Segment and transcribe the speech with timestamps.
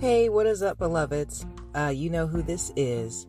[0.00, 1.44] Hey, what is up, beloveds?
[1.76, 3.26] Uh, you know who this is.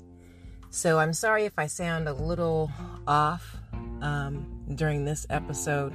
[0.70, 2.72] So I'm sorry if I sound a little
[3.06, 3.58] off
[4.02, 5.94] um, during this episode.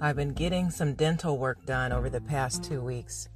[0.00, 3.28] I've been getting some dental work done over the past two weeks.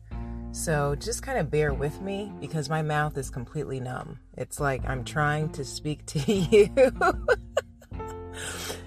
[0.52, 4.20] So just kind of bear with me because my mouth is completely numb.
[4.36, 6.70] It's like I'm trying to speak to you.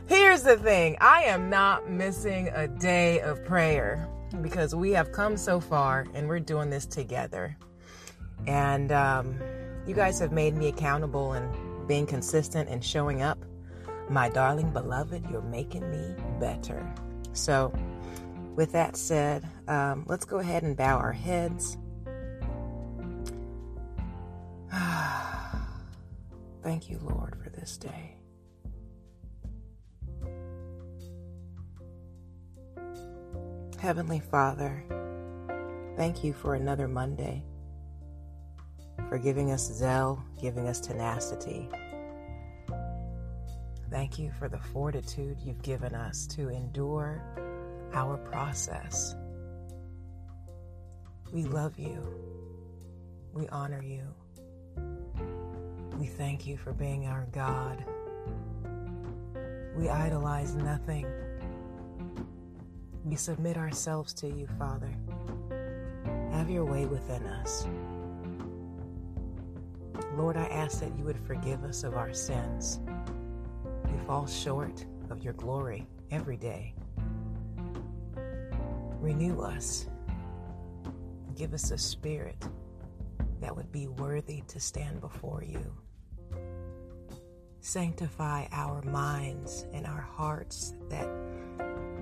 [0.08, 4.08] Here's the thing I am not missing a day of prayer
[4.42, 7.58] because we have come so far and we're doing this together.
[8.48, 9.40] And um,
[9.86, 13.38] you guys have made me accountable and being consistent and showing up.
[14.10, 16.86] My darling beloved, you're making me better.
[17.34, 17.74] So,
[18.56, 21.78] with that said, um, let's go ahead and bow our heads.
[26.64, 28.16] Thank you, Lord, for this day.
[33.80, 34.84] Heavenly Father,
[35.96, 37.46] thank you for another Monday,
[39.10, 41.68] for giving us zeal, giving us tenacity.
[43.90, 47.22] Thank you for the fortitude you've given us to endure
[47.94, 49.16] our process.
[51.34, 52.02] We love you.
[53.34, 54.04] We honor you.
[55.98, 57.84] We thank you for being our God.
[59.76, 61.06] We idolize nothing
[63.10, 64.92] we submit ourselves to you, Father.
[66.32, 67.66] Have your way within us.
[70.20, 72.82] Lord, I ask that you would forgive us of our sins.
[73.86, 76.76] We fall short of your glory every day.
[79.00, 79.88] Renew us.
[81.38, 82.50] Give us a spirit
[83.40, 85.74] that would be worthy to stand before you.
[87.62, 91.08] Sanctify our minds and our hearts that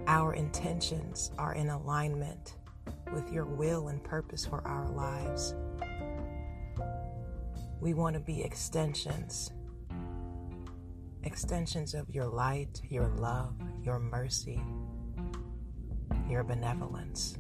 [0.08, 2.56] our intentions are in alignment
[3.14, 5.54] with your will and purpose for our lives.
[7.80, 9.52] We want to be extensions,
[11.24, 13.54] extensions of your light, your love,
[13.84, 14.60] your mercy,
[16.28, 17.38] your benevolence.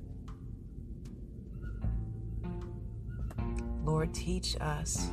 [3.84, 5.09] Lord, teach us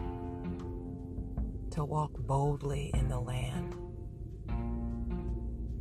[1.71, 3.75] to walk boldly in the land,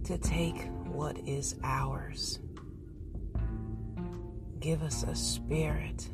[0.05, 2.39] to take what is ours.
[4.59, 6.07] Give us a spirit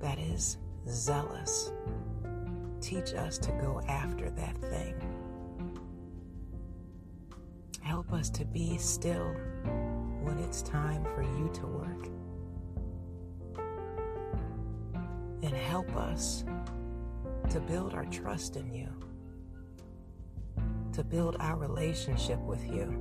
[0.00, 0.58] that is
[0.88, 1.72] zealous.
[2.80, 4.94] Teach us to go after that thing.
[7.80, 9.34] Help us to be still
[10.22, 12.08] when it's time for you to work.
[15.42, 16.44] And help us
[17.50, 18.88] to build our trust in you,
[20.92, 22.94] to build our relationship with you.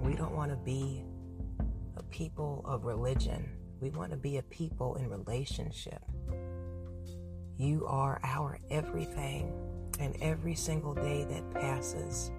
[0.00, 1.04] We don't want to be
[1.96, 3.48] a people of religion.
[3.80, 6.02] We want to be a people in relationship.
[7.58, 9.52] You are our everything,
[9.98, 12.30] and every single day that passes,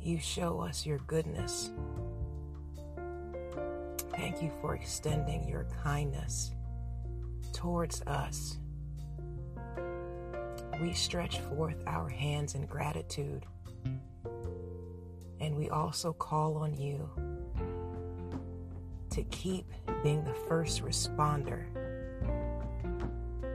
[0.00, 1.70] you show us your goodness.
[4.16, 6.52] Thank you for extending your kindness
[7.52, 8.58] towards us.
[10.80, 13.44] We stretch forth our hands in gratitude
[15.40, 17.08] and we also call on you
[19.10, 19.66] to keep
[20.02, 21.64] being the first responder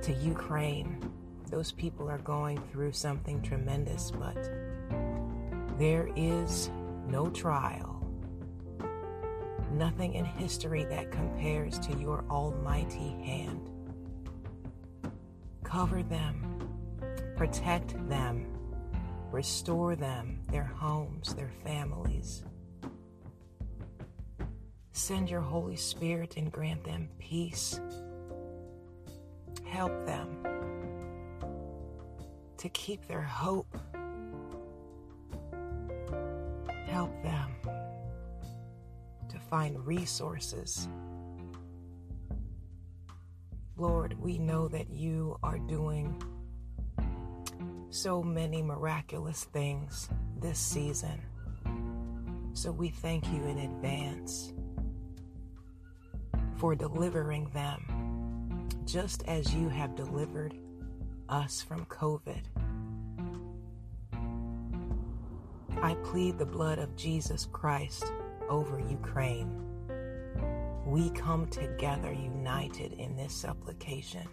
[0.06, 1.12] to Ukraine.
[1.50, 4.50] Those people are going through something tremendous, but
[5.78, 6.70] there is
[7.08, 8.06] no trial,
[9.72, 13.70] nothing in history that compares to your almighty hand.
[15.64, 16.70] Cover them,
[17.36, 18.56] protect them
[19.36, 22.46] Restore them, their homes, their families.
[24.94, 27.82] Send your Holy Spirit and grant them peace.
[29.75, 30.38] Help them
[32.56, 33.78] to keep their hope.
[36.88, 37.52] Help them
[39.28, 40.88] to find resources.
[43.76, 46.23] Lord, we know that you are doing
[47.90, 50.08] so many miraculous things
[50.40, 51.22] this season.
[52.53, 54.53] So we thank you in advance
[56.55, 57.95] for delivering them
[58.85, 60.55] just as you have delivered
[61.29, 62.41] us from COVID.
[65.82, 68.05] I plead the blood of Jesus Christ
[68.49, 69.61] over Ukraine.
[70.85, 74.28] We come together united in this supplication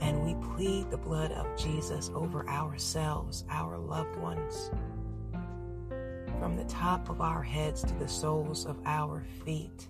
[0.00, 4.70] and we plead the blood of Jesus over ourselves, our loved ones,
[6.38, 9.88] from the top of our heads to the soles of our feet.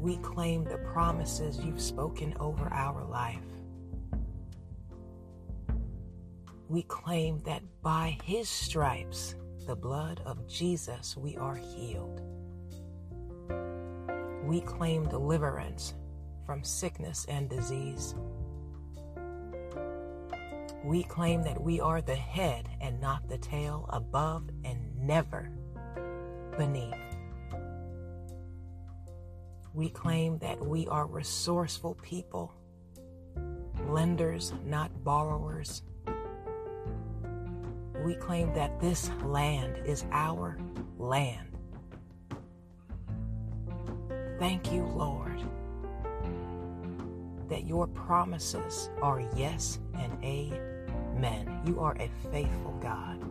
[0.00, 3.44] We claim the promises you've spoken over our life.
[6.68, 9.34] We claim that by his stripes,
[9.66, 12.22] the blood of Jesus, we are healed.
[14.44, 15.94] We claim deliverance
[16.46, 18.14] from sickness and disease.
[20.82, 25.50] We claim that we are the head and not the tail, above and never
[26.56, 27.09] beneath.
[29.72, 32.52] We claim that we are resourceful people,
[33.86, 35.82] lenders, not borrowers.
[38.04, 40.58] We claim that this land is our
[40.98, 41.46] land.
[44.40, 45.40] Thank you, Lord,
[47.48, 51.60] that your promises are yes and amen.
[51.64, 53.22] You are a faithful God.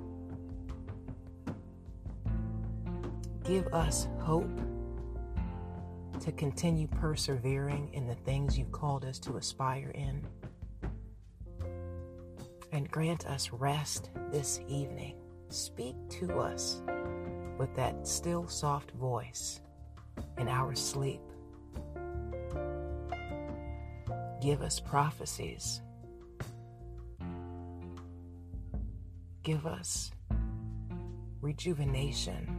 [3.44, 4.62] Give us hope
[6.22, 10.22] to continue persevering in the things you've called us to aspire in.
[12.72, 15.16] And grant us rest this evening.
[15.50, 16.82] Speak to us
[17.58, 19.62] with that still, soft voice
[20.38, 21.22] in our sleep.
[24.42, 25.82] Give us prophecies.
[29.44, 30.12] Give us
[31.42, 32.59] rejuvenation.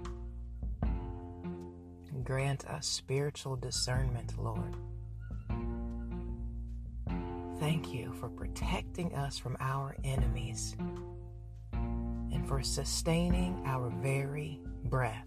[2.25, 4.77] Grant us spiritual discernment, Lord.
[7.59, 10.77] Thank you for protecting us from our enemies
[11.73, 15.27] and for sustaining our very breath.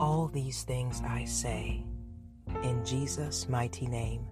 [0.00, 1.84] All these things I say
[2.62, 4.26] in Jesus' mighty name.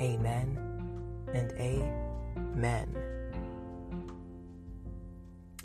[0.00, 0.58] Amen
[1.32, 2.96] and amen.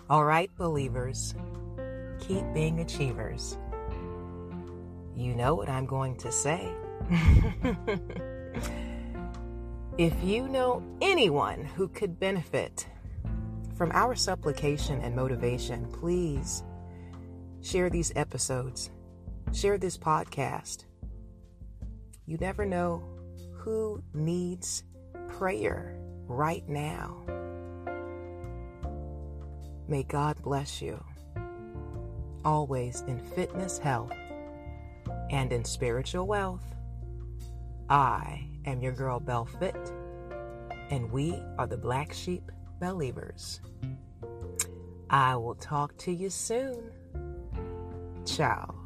[0.10, 1.36] All right, believers,
[2.20, 3.58] keep being achievers.
[5.20, 6.74] You know what I'm going to say.
[9.98, 12.88] if you know anyone who could benefit
[13.76, 16.64] from our supplication and motivation, please
[17.62, 18.92] share these episodes,
[19.52, 20.86] share this podcast.
[22.26, 23.04] You never know
[23.56, 24.86] who needs
[25.28, 27.26] prayer right now.
[29.90, 31.04] May God bless you,
[32.46, 34.14] always in fitness, health,
[35.30, 36.76] and in spiritual wealth.
[37.90, 39.76] I am your girl, Bell Fit,
[40.90, 43.62] and we are the Black Sheep Believers.
[45.10, 46.92] I will talk to you soon.
[48.26, 48.79] Ciao.